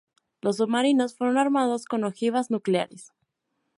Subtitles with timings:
[0.41, 3.13] Los submarinos fueron armados con ojivas nucleares.